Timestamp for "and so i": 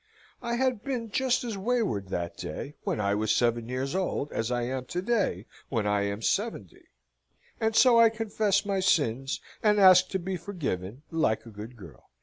7.59-8.09